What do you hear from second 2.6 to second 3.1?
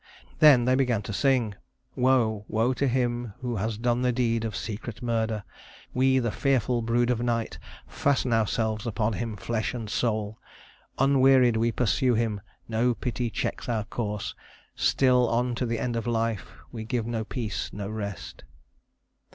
to